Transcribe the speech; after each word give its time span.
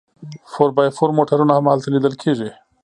فور 0.51 0.69
بای 0.75 0.89
فور 0.97 1.09
موټرونه 1.17 1.53
هم 1.55 1.65
هلته 1.71 1.87
لیدل 1.93 2.13
کیږي 2.23 2.49